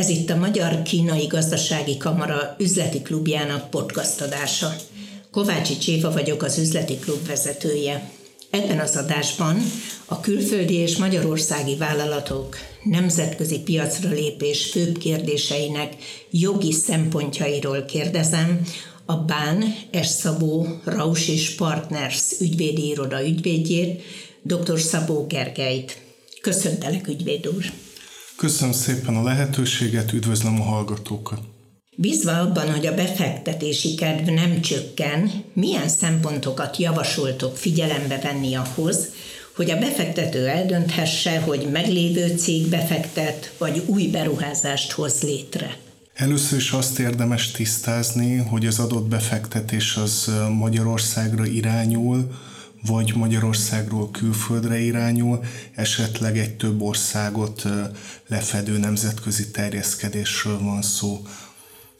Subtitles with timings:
[0.00, 4.74] Ez itt a Magyar-Kínai Gazdasági Kamara üzleti klubjának podcast adása.
[5.30, 8.10] Kovácsi Cséva vagyok az üzleti klub vezetője.
[8.50, 9.56] Ebben az adásban
[10.04, 15.94] a külföldi és magyarországi vállalatok nemzetközi piacra lépés főbb kérdéseinek
[16.30, 18.60] jogi szempontjairól kérdezem
[19.04, 20.06] a Bán S.
[20.06, 24.02] Szabó Raus és Partners ügyvédi iroda ügyvédjét,
[24.42, 24.80] dr.
[24.80, 25.98] Szabó Gergelyt.
[26.40, 27.89] Köszöntelek, ügyvéd úr!
[28.40, 31.40] Köszönöm szépen a lehetőséget, üdvözlöm a hallgatókat!
[31.96, 39.08] Bízva abban, hogy a befektetési kedv nem csökken, milyen szempontokat javasoltok figyelembe venni ahhoz,
[39.56, 45.76] hogy a befektető eldönthesse, hogy meglévő cég befektet, vagy új beruházást hoz létre?
[46.14, 52.30] Először is azt érdemes tisztázni, hogy az adott befektetés az Magyarországra irányul,
[52.86, 55.44] vagy Magyarországról külföldre irányul,
[55.74, 57.66] esetleg egy több országot
[58.26, 61.22] lefedő nemzetközi terjeszkedésről van szó.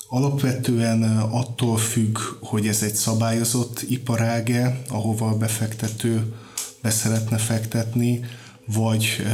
[0.09, 6.35] Alapvetően attól függ, hogy ez egy szabályozott iparáge, ahova a befektető
[6.83, 8.21] be szeretne fektetni,
[8.66, 9.27] vagy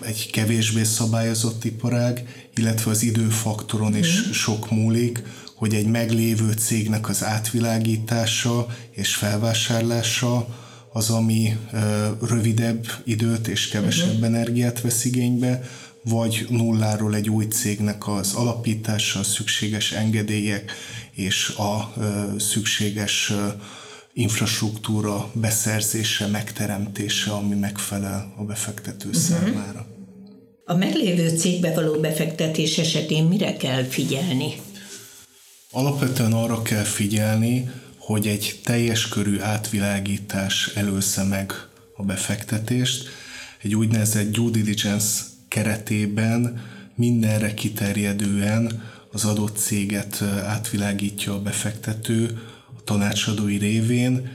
[0.00, 4.30] egy kevésbé szabályozott iparág, illetve az időfaktoron is mhm.
[4.30, 5.22] sok múlik,
[5.54, 10.46] hogy egy meglévő cégnek az átvilágítása és felvásárlása
[10.96, 11.56] az, ami
[12.20, 14.24] rövidebb időt és kevesebb uh-huh.
[14.24, 15.62] energiát vesz igénybe,
[16.02, 20.72] vagy nulláról egy új cégnek az alapítása, a szükséges engedélyek
[21.12, 21.94] és a
[22.38, 23.32] szükséges
[24.12, 29.22] infrastruktúra beszerzése, megteremtése, ami megfelel a befektető uh-huh.
[29.22, 29.86] számára.
[30.64, 34.54] A meglévő cégbe való befektetés esetén mire kell figyelni?
[35.70, 37.70] Alapvetően arra kell figyelni,
[38.06, 41.52] hogy egy teljes körű átvilágítás elősze meg
[41.96, 43.08] a befektetést,
[43.62, 46.62] egy úgynevezett due diligence keretében
[46.94, 48.82] mindenre kiterjedően
[49.12, 52.42] az adott céget átvilágítja a befektető
[52.78, 54.28] a tanácsadói révén.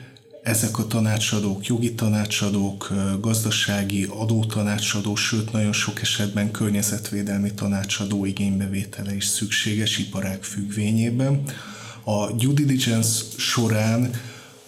[0.44, 9.26] Ezek a tanácsadók jogi tanácsadók, gazdasági adótanácsadó, sőt nagyon sok esetben környezetvédelmi tanácsadó igénybevétele is
[9.26, 11.44] szükséges iparág függvényében
[12.10, 14.12] a due diligence során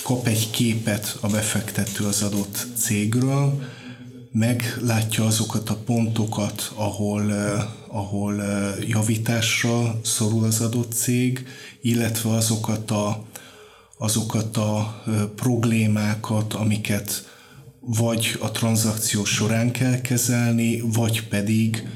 [0.03, 3.61] kap egy képet a befektető az adott cégről,
[4.31, 11.45] meglátja azokat a pontokat, ahol, eh, ahol eh, javításra szorul az adott cég,
[11.81, 13.25] illetve azokat a,
[13.97, 17.29] azokat a eh, problémákat, amiket
[17.79, 21.87] vagy a tranzakció során kell kezelni, vagy pedig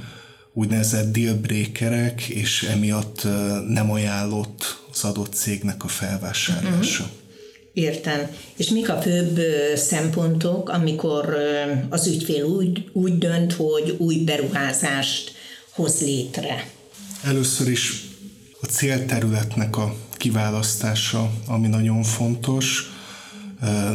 [0.57, 3.23] úgynevezett dealbreakerek, és emiatt
[3.67, 7.03] nem ajánlott az adott cégnek a felvásárlása.
[7.03, 7.17] Uh-huh.
[7.73, 8.19] Értem.
[8.55, 9.39] És mik a főbb
[9.75, 11.37] szempontok, amikor
[11.89, 15.31] az ügyfél úgy, úgy dönt, hogy új beruházást
[15.71, 16.67] hoz létre?
[17.23, 18.03] Először is
[18.61, 22.91] a célterületnek a kiválasztása, ami nagyon fontos.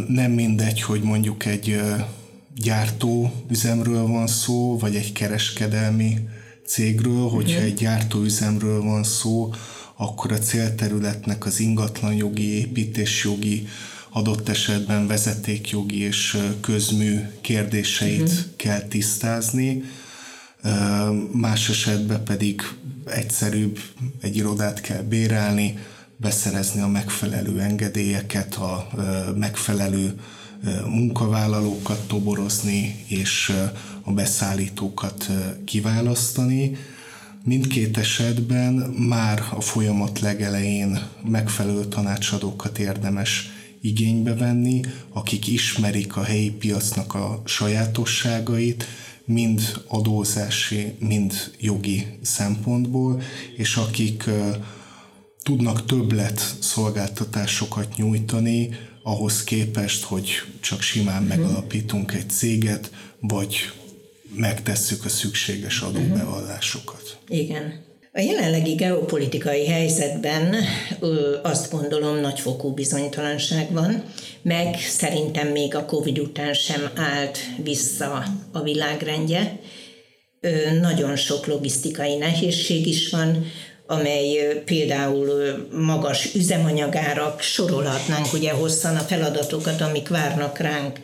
[0.09, 1.81] Nem mindegy, hogy mondjuk egy
[2.57, 6.19] gyártó üzemről van szó, vagy egy kereskedelmi
[6.71, 7.65] cégről, hogyha uh-huh.
[7.65, 9.55] egy gyártóüzemről van szó,
[9.97, 13.67] akkor a célterületnek az ingatlan jogi, építésjogi,
[14.11, 18.39] adott esetben vezetékjogi és közmű kérdéseit uh-huh.
[18.57, 19.83] kell tisztázni,
[21.33, 22.63] más esetben pedig
[23.07, 23.79] egyszerűbb
[24.21, 25.79] egy irodát kell bérelni,
[26.17, 28.89] beszerezni a megfelelő engedélyeket, a
[29.37, 30.15] megfelelő
[30.89, 33.53] munkavállalókat toborozni és
[34.03, 35.31] a beszállítókat
[35.65, 36.77] kiválasztani.
[37.45, 38.73] Mindkét esetben
[39.09, 43.51] már a folyamat legelején megfelelő tanácsadókat érdemes
[43.81, 44.81] igénybe venni,
[45.13, 48.85] akik ismerik a helyi piacnak a sajátosságait,
[49.25, 53.23] mind adózási, mind jogi szempontból,
[53.57, 54.31] és akik
[55.43, 58.69] tudnak többlet szolgáltatásokat nyújtani,
[59.11, 61.29] ahhoz képest, hogy csak simán mhm.
[61.29, 62.91] megalapítunk egy céget,
[63.21, 63.57] vagy
[64.35, 67.19] megtesszük a szükséges adóbevallásokat.
[67.29, 67.89] Igen.
[68.13, 70.55] A jelenlegi geopolitikai helyzetben
[71.43, 74.05] azt gondolom nagyfokú bizonytalanság van,
[74.43, 79.59] meg szerintem még a Covid után sem állt vissza a világrendje.
[80.81, 83.45] Nagyon sok logisztikai nehézség is van,
[83.91, 85.29] amely például
[85.73, 90.99] magas üzemanyagárak, sorolhatnánk ugye hosszan a feladatokat, amik várnak ránk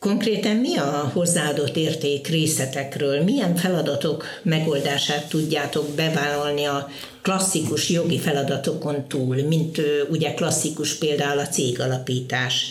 [0.00, 3.22] Konkrétan mi a hozzáadott érték részletekről?
[3.22, 6.88] Milyen feladatok megoldását tudjátok bevállalni a
[7.22, 9.80] klasszikus jogi feladatokon túl, mint
[10.10, 12.66] ugye klasszikus például a cégalapítás?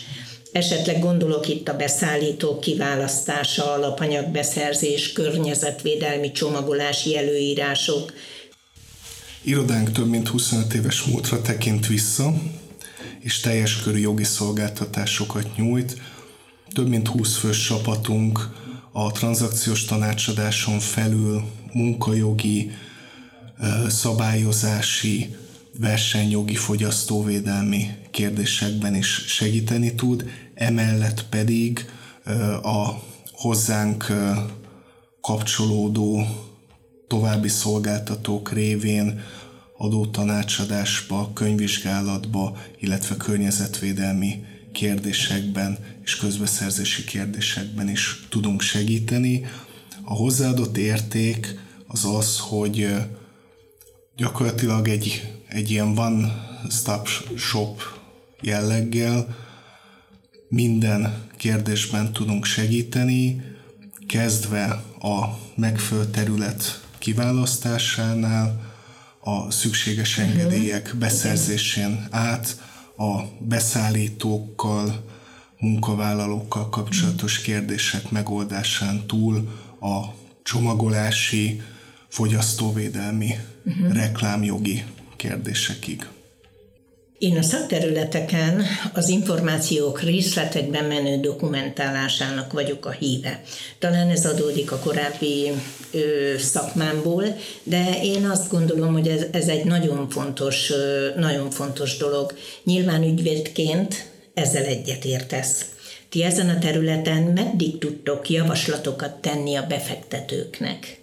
[0.52, 8.12] Esetleg gondolok itt a beszállítók kiválasztása, alapanyagbeszerzés, környezetvédelmi csomagolási előírások,
[9.42, 12.34] Irodánk több mint 25 éves múltra tekint vissza,
[13.20, 16.00] és teljes körű jogi szolgáltatásokat nyújt.
[16.72, 18.48] Több mint 20 fős csapatunk
[18.92, 21.42] a tranzakciós tanácsadáson felül
[21.72, 22.70] munkajogi,
[23.88, 25.36] szabályozási,
[25.78, 31.90] versenyjogi, fogyasztóvédelmi kérdésekben is segíteni tud, emellett pedig
[32.62, 32.88] a
[33.32, 34.12] hozzánk
[35.20, 36.26] kapcsolódó
[37.08, 39.20] további szolgáltatók révén
[39.76, 49.46] adótanácsadásba, könyvvizsgálatba, illetve környezetvédelmi kérdésekben és közbeszerzési kérdésekben is tudunk segíteni.
[50.04, 51.54] A hozzáadott érték
[51.86, 52.88] az az, hogy
[54.16, 57.82] gyakorlatilag egy, egy ilyen one-stop shop
[58.40, 59.36] jelleggel
[60.48, 63.42] minden kérdésben tudunk segíteni,
[64.06, 64.64] kezdve
[65.00, 68.66] a megfelelő terület kiválasztásánál,
[69.20, 70.28] a szükséges mhm.
[70.28, 72.60] engedélyek beszerzésén át,
[72.96, 75.04] a beszállítókkal,
[75.58, 79.48] munkavállalókkal kapcsolatos kérdések megoldásán túl
[79.80, 80.04] a
[80.42, 81.62] csomagolási,
[82.08, 83.34] fogyasztóvédelmi,
[83.64, 83.92] uh-huh.
[83.92, 84.84] reklámjogi
[85.16, 86.06] kérdésekig.
[87.18, 88.62] Én a szakterületeken
[88.92, 93.42] az információk részletekben menő dokumentálásának vagyok a híve.
[93.78, 95.50] Talán ez adódik a korábbi
[95.90, 97.24] ö, szakmámból,
[97.62, 102.34] de én azt gondolom, hogy ez, ez egy nagyon fontos, ö, nagyon fontos dolog.
[102.64, 105.64] Nyilván ügyvédként ezzel egyetértesz.
[106.08, 110.97] Ti ezen a területen meddig tudtok javaslatokat tenni a befektetőknek?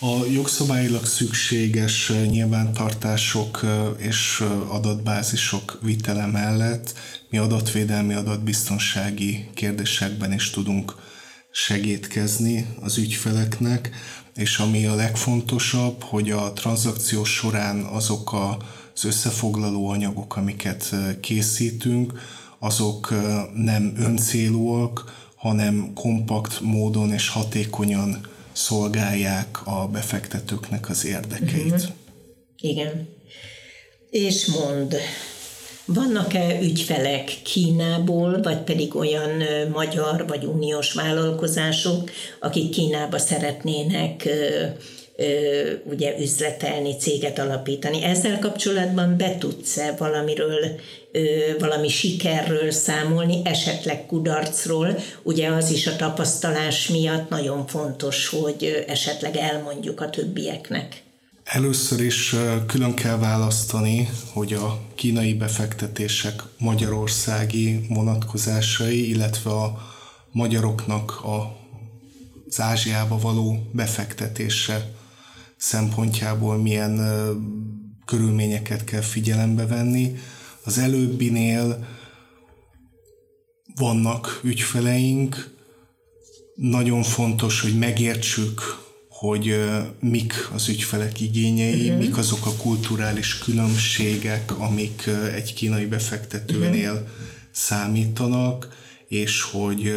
[0.00, 3.60] A jogszabályilag szükséges nyilvántartások
[3.96, 6.94] és adatbázisok vitele mellett
[7.30, 10.94] mi adatvédelmi, adatbiztonsági kérdésekben is tudunk
[11.50, 13.90] segítkezni az ügyfeleknek,
[14.34, 18.32] és ami a legfontosabb, hogy a tranzakció során azok
[18.94, 22.12] az összefoglaló anyagok, amiket készítünk,
[22.58, 23.14] azok
[23.54, 31.72] nem öncélúak, hanem kompakt módon és hatékonyan szolgálják a befektetőknek az érdekeit.
[31.72, 31.90] Uh-huh.
[32.60, 33.08] Igen.
[34.10, 34.96] És mond,
[35.84, 42.10] vannak-e ügyfelek Kínából, vagy pedig olyan magyar vagy uniós vállalkozások,
[42.40, 44.28] akik Kínába szeretnének
[45.84, 48.04] ugye üzletelni, céget alapítani.
[48.04, 50.80] Ezzel kapcsolatban be tudsz-e valamiről,
[51.58, 54.98] valami sikerről számolni, esetleg kudarcról?
[55.22, 61.02] Ugye az is a tapasztalás miatt nagyon fontos, hogy esetleg elmondjuk a többieknek.
[61.44, 62.34] Először is
[62.66, 69.78] külön kell választani, hogy a kínai befektetések magyarországi vonatkozásai, illetve a
[70.32, 71.56] magyaroknak a
[72.50, 74.90] az Ázsiába való befektetése
[75.56, 77.00] szempontjából milyen
[78.04, 80.16] körülményeket kell figyelembe venni.
[80.68, 81.86] Az előbbinél
[83.76, 85.54] vannak ügyfeleink,
[86.54, 88.60] nagyon fontos, hogy megértsük,
[89.08, 89.56] hogy
[90.00, 91.98] mik az ügyfelek igényei, uh-huh.
[91.98, 97.08] mik azok a kulturális különbségek, amik egy kínai befektetőnél uh-huh.
[97.50, 98.68] számítanak,
[99.06, 99.92] és hogy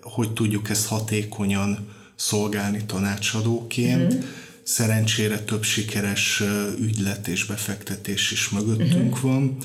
[0.00, 4.12] hogy tudjuk ezt hatékonyan szolgálni tanácsadóként.
[4.12, 4.30] Uh-huh
[4.62, 6.42] Szerencsére több sikeres
[6.78, 9.30] ügylet és befektetés is mögöttünk uh-huh.
[9.30, 9.56] van.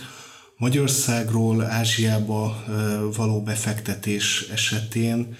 [0.58, 2.64] Magyarországról Ázsiába
[3.16, 5.38] való befektetés esetén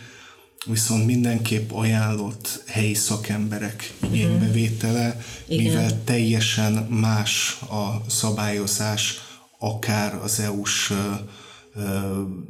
[0.65, 5.57] viszont mindenképp ajánlott helyi szakemberek igénybevétele, uh-huh.
[5.57, 9.19] mivel teljesen más a szabályozás,
[9.59, 10.93] akár az EU-s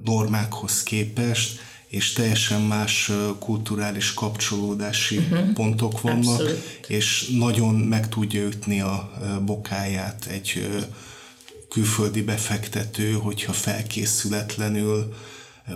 [0.03, 5.53] normákhoz képest, és teljesen más kulturális kapcsolódási uh-huh.
[5.53, 6.85] pontok vannak, Abszolút.
[6.87, 9.11] és nagyon meg tudja ütni a
[9.45, 10.67] bokáját egy
[11.77, 15.13] külföldi befektető, hogyha felkészületlenül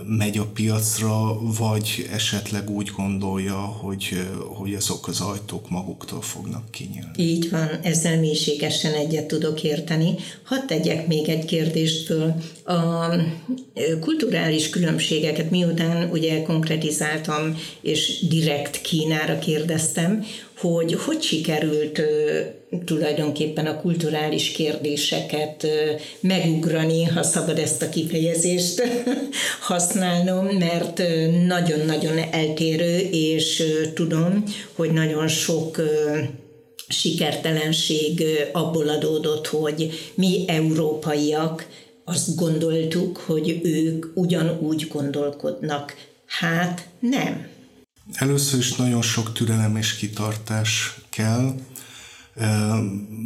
[0.06, 7.10] megy a piacra, vagy esetleg úgy gondolja, hogy, hogy azok az ajtók maguktól fognak kinyílni.
[7.16, 10.14] Így van, ezzel mélységesen egyet tudok érteni.
[10.44, 12.34] Hadd tegyek még egy kérdést föl.
[12.64, 13.14] A
[14.00, 20.24] kulturális különbségeket miután ugye konkretizáltam, és direkt Kínára kérdeztem,
[20.62, 22.02] hogy hogy sikerült
[22.84, 25.66] tulajdonképpen a kulturális kérdéseket
[26.20, 28.82] megugrani, ha szabad ezt a kifejezést
[29.68, 31.02] használnom, mert
[31.46, 33.62] nagyon-nagyon eltérő, és
[33.94, 35.80] tudom, hogy nagyon sok
[36.88, 41.66] sikertelenség abból adódott, hogy mi európaiak
[42.04, 45.94] azt gondoltuk, hogy ők ugyanúgy gondolkodnak.
[46.26, 47.50] Hát nem.
[48.12, 51.54] Először is nagyon sok türelem és kitartás kell,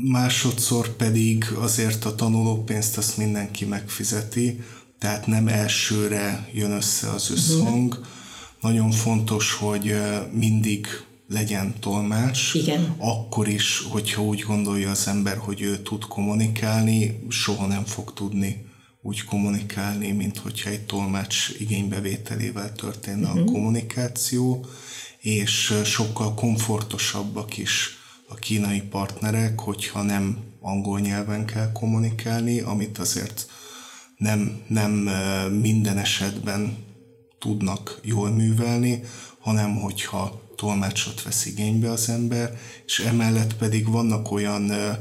[0.05, 4.61] Másodszor pedig azért a tanulópénzt azt mindenki megfizeti,
[4.99, 7.93] tehát nem elsőre jön össze az összhang.
[7.93, 8.07] Uh-huh.
[8.61, 9.95] Nagyon fontos, hogy
[10.33, 10.87] mindig
[11.29, 12.95] legyen tolmács, Igen.
[12.99, 18.65] akkor is, hogyha úgy gondolja az ember, hogy ő tud kommunikálni, soha nem fog tudni
[19.07, 23.41] úgy kommunikálni, mint hogyha egy tolmács igénybevételével történne uh-huh.
[23.41, 23.53] a mhm.
[23.53, 24.67] kommunikáció,
[25.19, 27.97] és sokkal komfortosabbak is
[28.29, 33.51] a kínai partnerek, hogyha nem angol nyelven kell kommunikálni, amit azért
[34.17, 34.91] nem, nem
[35.61, 36.77] minden esetben
[37.39, 39.01] tudnak jól művelni,
[39.39, 44.93] hanem hogyha tolmácsot vesz igénybe az ember, és emellett pedig vannak olyan ö,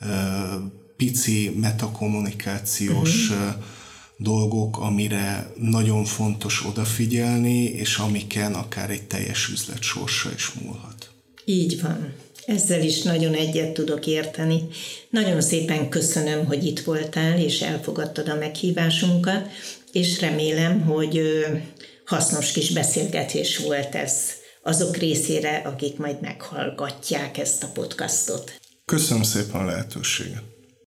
[0.00, 0.56] ö,
[1.04, 3.54] pici metakommunikációs uh-huh.
[4.16, 11.10] dolgok, amire nagyon fontos odafigyelni, és amiken akár egy teljes üzlet sorsa is múlhat.
[11.44, 12.14] Így van.
[12.46, 14.60] Ezzel is nagyon egyet tudok érteni.
[15.10, 19.48] Nagyon szépen köszönöm, hogy itt voltál, és elfogadtad a meghívásunkat,
[19.92, 21.20] és remélem, hogy
[22.04, 24.12] hasznos kis beszélgetés volt ez
[24.62, 28.60] azok részére, akik majd meghallgatják ezt a podcastot.
[28.84, 30.51] Köszönöm szépen a lehetőséget.